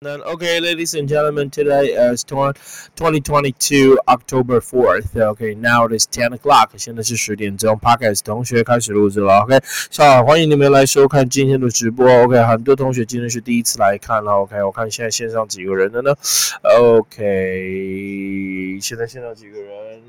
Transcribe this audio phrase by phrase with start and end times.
[0.00, 5.16] Then, okay, ladies and gentlemen, today is 2022 October 4th.
[5.16, 6.70] Okay, now it is 10 o'clock.
[6.76, 9.40] 现在是十点钟，Podcast 同学开始录制了。
[9.40, 9.58] OK，
[9.96, 12.08] 好，欢迎你们来收看今天的直播。
[12.22, 14.34] OK，很多同学今天是第一次来看了。
[14.34, 16.14] OK，我看现在线上几个人了呢
[16.62, 17.18] ？OK，
[18.80, 20.00] 现在线上几个人？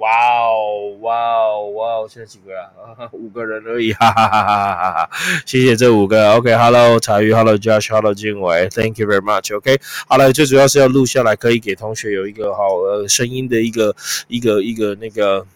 [0.00, 2.08] 哇哦，哇哦，哇哦！
[2.08, 3.06] 现在几个啊？
[3.12, 5.10] 五个人而已，哈哈哈哈哈哈！
[5.44, 6.32] 谢谢这五个。
[6.36, 9.54] OK，Hello，彩鱼，Hello Josh，Hello 金伟，Thank you very much。
[9.54, 9.78] OK，
[10.08, 13.94] 好了，最主要是要录下来，可以给同学有一个好呃声音的一个
[14.28, 15.46] 一个一个那个。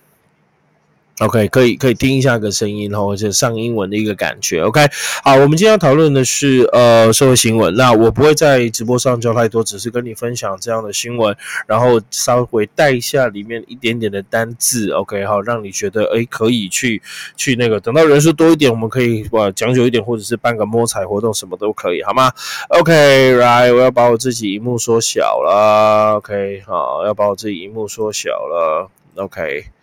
[1.20, 4.60] OK，可以可以听一下个声音，然后就上英文的一个感觉。
[4.62, 4.80] OK，
[5.22, 7.72] 好，我们今天要讨论的是呃社会新闻。
[7.76, 11.36] 那我不会在直播上教太多，只是跟你分享这样的新闻，
[11.68, 14.90] 然后稍微带一下里面一点点的单字。
[14.90, 17.00] OK，好，让你觉得哎可以去
[17.36, 22.32] 去那个，等到人数多一点，我们可以哇讲久一点，或者是办个摸彩活动，什么都可以，好吗
[22.70, 26.14] ？OK，right，我要把我自己荧幕缩小了。
[26.16, 28.90] OK，好，要把我自己荧幕缩小了。
[29.14, 29.73] OK。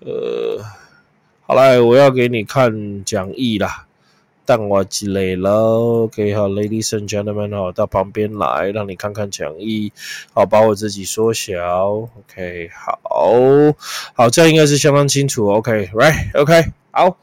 [0.00, 0.64] 呃，
[1.46, 3.86] 好啦，我要给你看讲义啦，
[4.46, 5.50] 但我积累了。
[5.50, 9.92] OK，好，Ladies and Gentlemen，好，到旁边来，让你看看讲义。
[10.32, 11.54] 好，把我自己缩小。
[11.88, 12.98] OK，好，
[14.14, 15.48] 好，这样应该是相当清楚。
[15.48, 17.18] OK，Right，OK，好。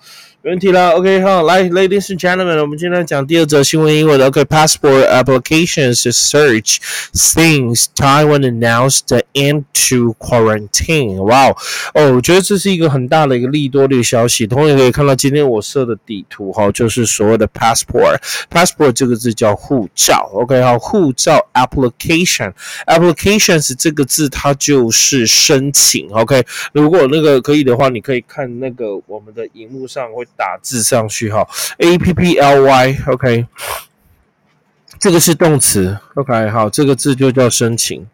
[0.48, 6.78] 问题了，OK 哈，来，Ladies and Gentlemen，我们今天讲第二则新闻英文的，OK，Passport applications search
[7.12, 11.22] things Taiwan announced the end to quarantine。
[11.23, 11.50] 哇
[11.94, 14.48] 哦，我觉得这是一个很大的一个利多的消息。
[14.48, 30.25] 同样可以看到今天我设的地图哈，就是所谓的 Passport，Passport 这个字叫护照，OK 哈，护照 application，applications 这个字它就是申请，OK，如果那个可以的话，你可以看那个我们的荧幕上会。
[30.38, 31.47] 打字上去哈
[31.80, 33.47] ，A P P L Y，OK，
[34.99, 38.07] 这个是动词，OK，好，这个字就叫申请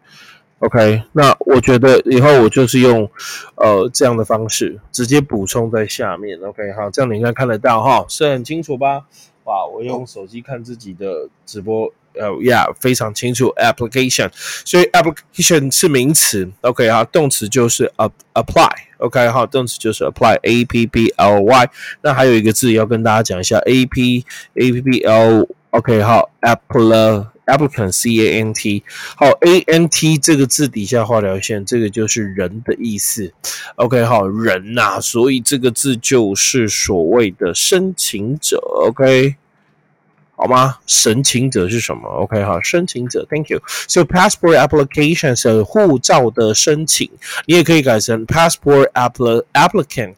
[0.60, 3.08] ，OK，那我觉得以后我就是用
[3.56, 9.02] 呃这样的方式直接补充在下面，OK，好，这样你应该看得到哈，是很清楚吧？
[9.44, 11.92] 哇，我用手机看自己的直播。
[12.16, 14.30] 呃，Yeah，非常清楚，application，
[14.64, 17.92] 所以 application 是名词，OK 哈，动词就是
[18.34, 21.70] apply，OK 哈，动词就是 apply，A P P L Y，
[22.02, 24.24] 那还有一个字要跟大家讲一下，A P
[24.54, 28.82] A P P L，OK 好，apply applicant C A N T，
[29.16, 33.32] 好，A N T 这个字底下画条线，这个就是人的意思
[33.76, 39.36] ，OK 好，人呐，所以这个字就是所谓的申请者，OK。
[40.36, 40.76] 好吗？
[40.86, 43.62] 申请者是什么？OK 哈，申请者，Thank you。
[43.88, 47.10] So passport application 是护照的申请，
[47.46, 50.14] 你也可以改成 passport applicant。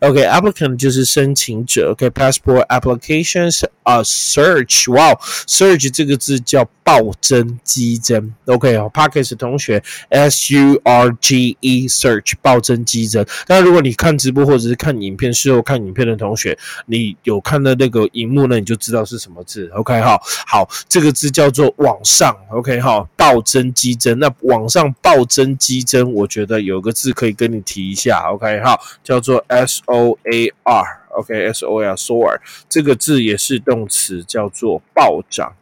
[0.00, 1.92] OK，applicant 就是申请者。
[1.92, 4.92] OK，passport applications a search。
[4.92, 5.14] 哇
[5.46, 8.32] ，search 这个字叫暴增激增。
[8.46, 13.26] OK，好，Parkes 同学，S U R G E search 暴增激增。
[13.48, 16.56] 那如果你看直播或者是看影片，事后看影片的同学，
[16.86, 19.70] 你有看到那个荧幕呢，你就知道是什么字。
[19.74, 22.36] OK，哈，好，这个字叫做往上。
[22.50, 24.18] OK，哈，暴增激增。
[24.18, 28.28] 那往上暴增激增，我觉得有个字可以跟你提一下。
[28.30, 35.54] OK，哈，叫做 S O A R，OK，S O A R，soar 这个字也是动词，叫做暴涨。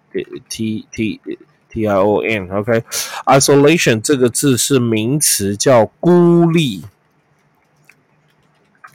[0.48, 1.20] t t
[1.68, 6.84] t i o n，OK，isolation 这个字是名词，叫孤立。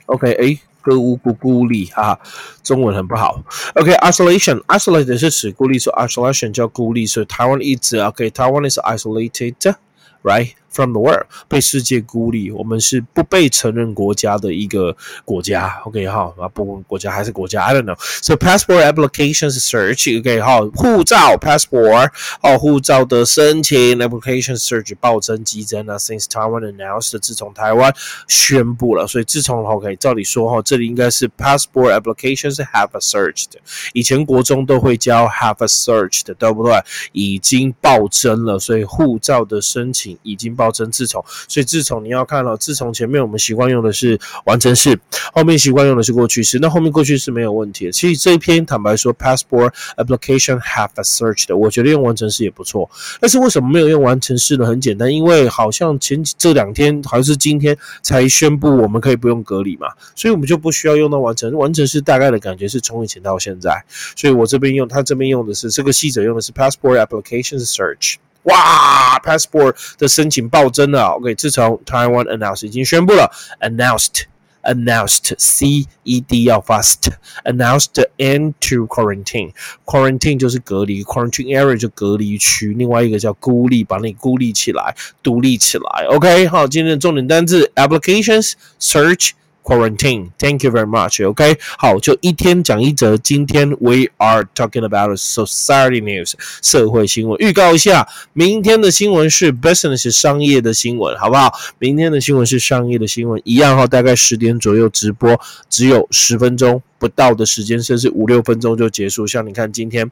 [0.06, 0.58] OK，哎。
[0.82, 2.20] 歌舞孤孤立哈哈，
[2.64, 3.44] 中文很不好。
[3.74, 10.52] OK，Isolation，Isolated 是指孤立，所以 isolation 叫孤立，所以台湾一直 OK，台湾 is isolated，right？
[10.72, 15.80] From the world 被世界孤立，我们是不被承认国家的一个国家。
[15.84, 17.96] OK 哈啊，不管国家还是国家，I don't know.
[18.22, 20.20] So passport applications search.
[20.20, 22.12] OK 哈，护照 passport
[22.42, 25.98] 哦，护照的申请 application search 暴增激增啊。
[25.98, 27.92] Since Taiwan announced，自从台湾
[28.28, 33.54] 宣布了，所以自从 OK，照理说哈，这里应该是 passport applications have a searched。
[33.92, 36.80] 以前国中都会教 have a searched，对不对？
[37.10, 40.56] 已经暴增了，所以护照的申请已经。
[40.60, 45.00] 暴增自从，所以自从你要看了，自从前面我们习惯用的是完成式，
[45.32, 47.90] 后面习惯用的是过去式，那后面过去式没有问题。
[47.90, 52.90] 其实这一篇坦白说，passport application have a search 的，我觉得用完成式也不错。
[53.20, 54.66] 但是为什么没有用完成式呢？
[54.66, 61.50] 很简单，因为好像前这两天好像是今天才宣布我们可以不用隔离嘛，所以我们就不需要用到完成。
[61.56, 63.82] 完成式大概的感觉是从以前到现在，
[64.14, 68.16] 所以我这边用，他这边用的是这个记者用的是 passport application search。
[68.44, 71.10] 哇，passport 的申请暴增了。
[71.10, 86.06] OK，自从 Taiwan announced 已经宣布了，announced，announced，C E D 要 fast，announced into quarantine，quarantine 就是隔离，quarantine area 就隔离区，另外一个叫孤立，把你孤立起来，独立起来。
[86.08, 89.32] OK，好，今天的重点单字 applications search。
[89.62, 90.30] Quarantine.
[90.38, 91.26] Thank you very much.
[91.28, 93.16] OK，好，就一天讲一则。
[93.18, 97.36] 今天 we are talking about society news 社会新闻。
[97.38, 101.52] 预告一下，明天的新闻是 business 商业的新闻，好不好？
[101.78, 109.26] 明天的新闻是商业的新闻，一样哈，大概十点左右直播，只有十分钟不到的时间，甚至五六分钟就结束。
[109.26, 110.10] 像你看今天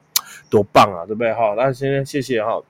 [0.50, 1.33] 多棒啊，对不对？
[1.33, 2.61] 好，那先谢谢哈，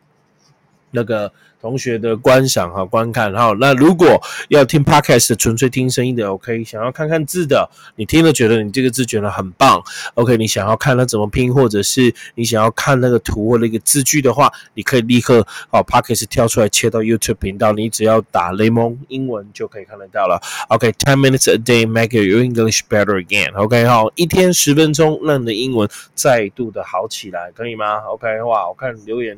[0.90, 1.32] 那个。
[1.60, 9.82] 同学的观赏和观看哈，那如果要听 podcast 纯粹听声音的，OK，想要看看字的，你听了觉得你这个字觉得很棒
[10.14, 29.36] ，OK，你想要看它怎么拼，或者是你想要看那个图或那个字句的话，你可以立刻哦 podcast 跳出来切到 YouTube 频道，你只要打雷蒙英文就可以看得到了，OK，ten minutes a day make your English better again，OK，哈，一天十分钟让你的英文再度的好起来，可以吗？OK，哇，我看留言。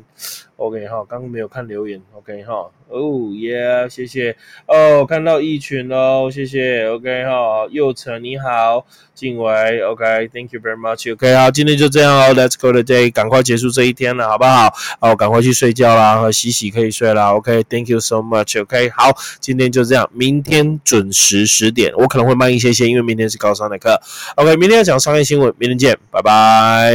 [0.61, 1.99] OK 哈，刚刚没有看留言。
[2.13, 4.35] OK 哈，哦耶，谢谢
[4.67, 6.87] 哦，看到一群哦，谢谢。
[6.87, 8.85] OK 哈，佑成你好，
[9.15, 9.81] 静伟。
[9.81, 11.11] OK，Thank you very much。
[11.11, 14.71] OK 好，今天就这样哦，Let's go today，赶快结束这一天了，好不好？
[15.01, 17.33] 哦，赶快去睡觉啦，和洗洗可以睡啦。
[17.33, 18.61] OK，Thank you so much。
[18.61, 23.99] OK 好，今天就这样，明天准时十点，我可能会慢一些些，因为明天是高三的课。
[24.35, 26.93] OK，明天要讲商业新闻，明天见，拜拜。